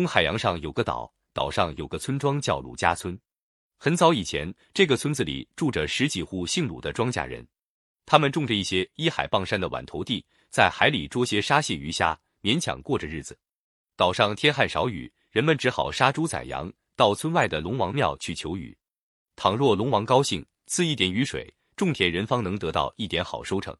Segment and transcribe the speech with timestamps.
[0.00, 3.20] 东海洋上有个岛，岛上有个村庄叫鲁家村。
[3.76, 7.46] 很早以前，这个村子里住着十几户姓鲁的庄稼人，
[8.06, 13.38] 他们种着一些依海傍山的碗头地，在海里捉些沙蟹鱼虾，勉强过着日子。
[13.94, 18.74] 岛上天旱少雨，人们只好杀猪宰羊，到村外的龙王庙去求雨。
[19.36, 23.76] 倘若龙王高兴，赐一点雨水，种田人方能得到一点好收成。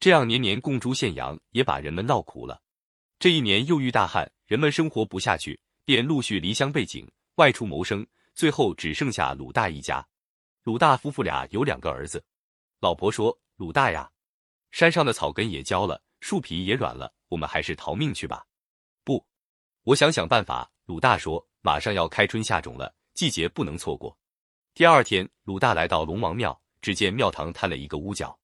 [0.00, 2.60] 这样年年供猪献羊，也把人们闹苦了。
[3.20, 8.06] 这一年又遇大旱，人们生活不下去，便陆续离乡背井，外出谋生。
[8.34, 10.06] 最后只剩下鲁大一家。
[10.62, 12.22] 鲁大夫妇俩有两个儿子。
[12.78, 14.10] 老婆说：“鲁大呀，
[14.70, 18.44] 山上的草根也焦了，树皮也软了，我们还是逃命去吧。”
[19.04, 19.24] 不，
[19.84, 20.70] 我想想办法。
[20.84, 24.14] 鲁大说：“马上要开春下种了，季节不能错过。”
[24.76, 28.38] 第二天，鲁大来到龙王庙，只见庙堂摊了一个屋角，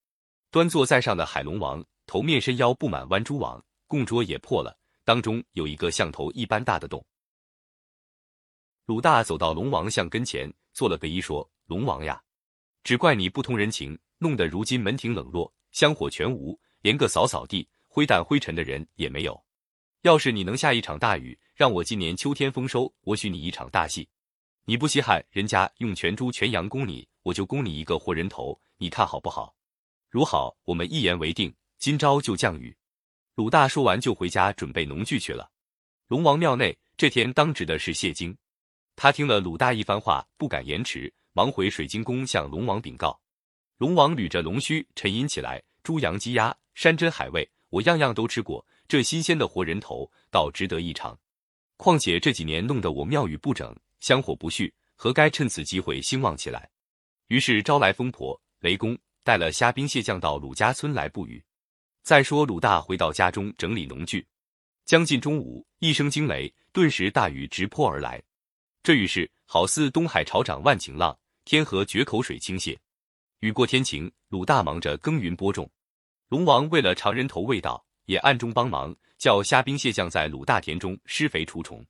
[0.50, 3.62] 端坐在上的海龙王，头面身腰布满弯珠网。
[3.86, 4.74] 供桌也破了，
[5.08, 7.02] 当中有一个像头一般大的洞。
[8.84, 12.22] 鲁大走到龙王像跟前，做了个揖，说：“龙王呀，
[12.84, 19.42] 只怪你不通人情，弄得如今门庭冷落，香火全无，连个扫扫地、挥掸灰尘的人也没有。
[20.02, 24.06] 要是你能下一场大雨，让我今年秋天丰收，我许你一场大戏。
[24.66, 29.56] 你不稀罕人家用全猪全羊供你，我就供你一个活人头，你看好不好？
[30.10, 32.76] 如好，我们一言为定，今朝就降雨。”
[33.38, 35.48] 鲁大说完，就回家准备农具去了。
[36.08, 38.36] 龙王庙内这天当值的是谢经，
[38.96, 43.16] 他听了鲁大一番话，不敢延迟，忙回水晶宫向龙王禀告。
[43.76, 51.16] 龙王捋着龙须沉吟起来：“猪羊鸡鸭山珍海味，我样样都吃过，这新鲜的活人头倒值得一尝。
[51.76, 56.68] 况且这几年弄得我庙宇不整，香火不续，何该趁此机会兴旺起来？”
[57.28, 61.40] 于是招来风婆、雷公，带了虾兵蟹将到鲁家村来布雨。
[62.02, 64.26] 再说，鲁大回到家中整理农具，
[64.86, 68.22] 将近中午，一声惊雷，顿时大雨直泼而来。
[68.82, 72.76] 这雨势好似东海潮涨万顷浪，天河决口水倾泻。
[73.40, 75.70] 雨过天晴，鲁大忙着耕耘播种。
[76.28, 81.84] 龙王为了尝人头味道，也暗中帮忙，叫虾兵蟹将在鲁大田中施肥除虫。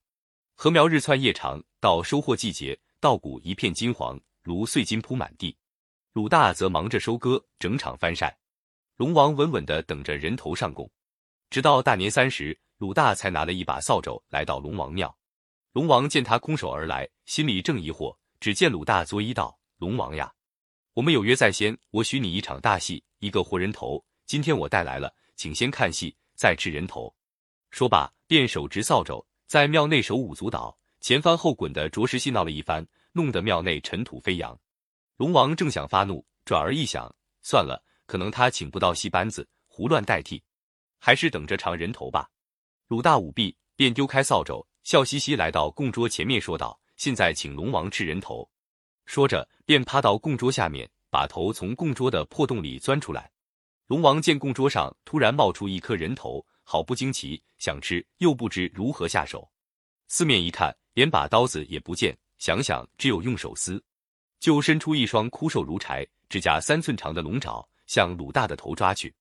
[0.56, 5.56] 禾苗日窜夜长，到收获季节，稻谷一片金黄，如碎金铺满地。
[6.12, 8.37] 鲁大则忙着收割，整场翻晒。
[8.98, 10.91] 龙王稳稳的等着人头上供，
[11.50, 15.16] 直到大年三十，鲁大才拿了一把扫帚来到龙王庙。
[15.70, 20.34] 龙王见他空手而来，心里正疑惑，只见鲁大作揖道：“龙王呀，
[20.94, 24.04] 我们有约在先，我许你一场大戏，一个活人头。
[24.26, 27.15] 今天我带来了，请先看戏，再吃人头。”
[27.70, 34.59] 说罢，便手执扫帚，在庙内手舞足蹈，前翻后滚的，着实戏闹了一番，弄得庙内尘土飞扬。
[35.19, 37.84] 龙王正想发怒，转而一想，算了。
[38.09, 40.43] 可能他请不到戏班子，胡乱代替，
[40.99, 42.27] 还是等着尝人头吧。
[42.87, 48.51] 鲁大舞毕，便丢开扫帚，笑嘻嘻来到供桌前面，说道：“现在请龙王吃人头。”
[49.05, 53.31] 说着，便趴到供桌下面，把头从供桌的破洞里钻出来。
[53.89, 59.47] 龙王见供桌上突然冒出一颗人头，好不惊奇，想吃又不知如何下手。
[60.07, 63.85] 四面一看，连把刀子也不见，想想只有用手撕，
[64.41, 67.69] 就伸出一双枯瘦如柴、指甲三寸长的龙爪。
[67.88, 69.12] 向鲁大的头抓去，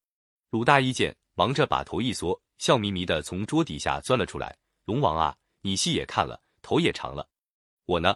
[0.52, 4.56] 鲁大一见，忙着把头一缩，笑眯眯的从桌底下钻了出来。
[4.84, 7.28] 龙王啊，你戏也看了，头也尝了，
[7.86, 8.16] 我呢，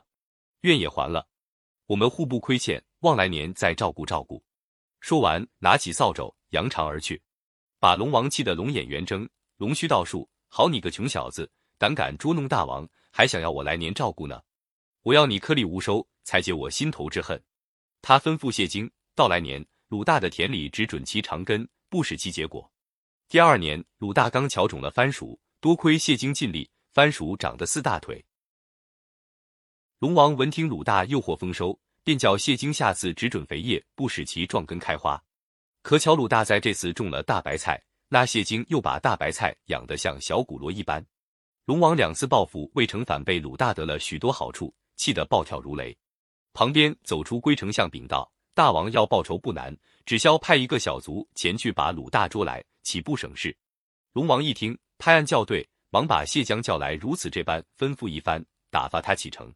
[0.61, 1.25] 愿也还了，
[1.87, 4.43] 我们互不亏欠，望来年再照顾照顾。
[4.99, 7.21] 说完，拿起扫帚，扬长而去，
[7.79, 10.29] 把龙王气得龙眼圆睁，龙须倒竖。
[10.49, 14.41] 好你个穷小子，胆敢捉弄大王，还想要我来年照顾呢？
[15.03, 17.41] 我要你颗粒无收，才解我心头之恨。
[18.01, 19.65] 他吩咐谢金，到来年。
[19.91, 22.71] 鲁大的田里只准其长根，不使其结果。
[23.27, 28.23] 第二年，鲁大刚巧种了番薯，多亏谢经尽力，番薯长得似大腿。
[29.99, 35.21] 龙王闻听鲁大诱惑丰收，便叫谢经下次只准肥叶，不使其壮根开花。
[35.81, 41.05] 可巧鲁大在这次种了大白菜，那谢经又把大白菜养得像小骨螺一般。
[41.65, 45.93] 龙王两次报复未成，反被鲁大得了许多好处，气得暴跳如雷。
[46.53, 48.31] 旁边走出龟丞相禀道。
[48.53, 49.75] 大王要报仇不难，
[50.05, 53.55] 只消派一个小卒前去把鲁大捉来，岂不省事？
[54.11, 59.53] 龙王一听，拍案叫对，忙把谢江叫来，如此这般吩咐一番，打发他启程。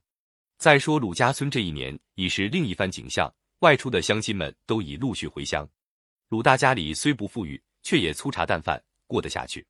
[0.58, 5.68] 再说鲁家村这一年已是另一番景象，外出的乡亲们都已陆续回乡。
[6.30, 9.66] 鲁大家里虽不富裕，却也粗茶淡饭过得下去。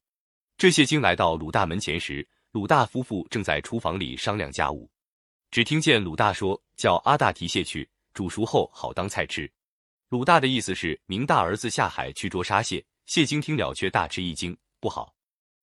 [0.55, 4.87] 这谢经来到鲁大门前时，鲁大夫妇正在厨房里商量家务，
[5.49, 9.47] 只听见鲁大说：“叫阿大提蟹去。”煮熟后好当菜吃。
[10.09, 12.83] 鲁大的意思是明大儿子下海去捉沙蟹。
[13.05, 15.13] 谢经听了却大吃一惊，不好！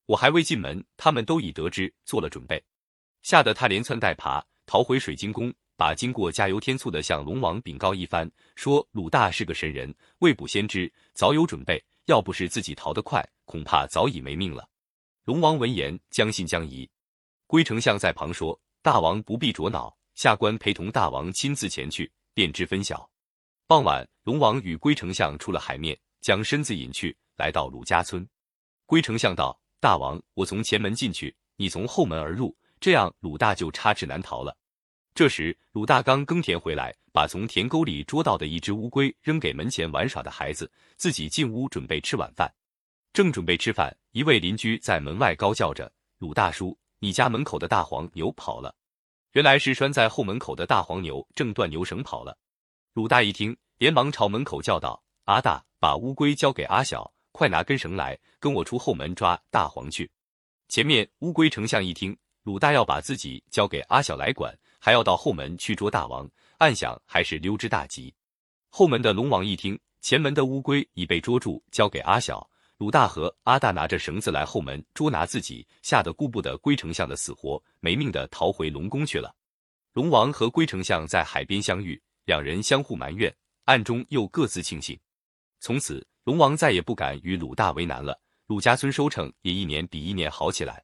[0.06, 2.62] 我还未进门，他们都已得知，做了准备。
[3.22, 14.68] 吓得他连窜带爬逃回水晶宫，把经过加油添醋的向龙王禀告一番，说鲁大是个神人，未卜先知，早有准备，要不是自己逃得快，恐怕早已没命了。
[15.24, 16.88] 龙王闻言将信将疑，
[17.48, 23.08] 龟丞相在旁说：“大王不必着恼，下官陪同大王亲自前去，便知分晓。”
[23.66, 28.26] 傍晚，龙王与龟丞相出了海面，将身子隐去，来到鲁家村。
[28.84, 34.54] 龟丞相道：“大王，我从前门进去，你从后门而入，这样鲁大就插翅难逃了。”
[35.14, 42.52] 这时，鲁大刚耕田回来，把从田沟里捉到的一只乌龟扔给门前玩耍的孩子，自己进屋准备吃晚饭。
[43.12, 48.74] 正准备吃饭，一位邻居在门外高叫着：“鲁大叔，你家门口的大黄牛跑了！”
[49.32, 52.36] 原来是拴在后门口的大黄牛正断牛绳跑了。
[52.92, 60.10] 鲁大一听，连忙朝门口叫道：“阿大，把乌龟交给阿小，快拿根绳来，跟我出后门抓大黄去。”
[60.68, 66.28] 前面乌龟丞相一听，鲁大要把自己交给阿小来管，还要到后门去捉大王，
[66.58, 68.14] 暗想还是溜之大吉。
[68.68, 72.46] 后门的龙王一听，前门的乌龟已被捉住，交给阿小，
[72.82, 79.32] 鲁大和阿大拿着绳子来后门捉拿自己，吓得顾不得龟丞相的死活，没命的逃回龙宫去了。
[79.92, 82.02] 龙王和龟丞相在海边相遇。
[82.24, 83.32] 两人相互埋怨，
[83.66, 84.98] 暗中又各自庆幸。
[85.60, 88.20] 从此，龙王再也不敢与鲁大为难了。
[88.48, 90.82] 鲁家村收成也一年比一年好起来。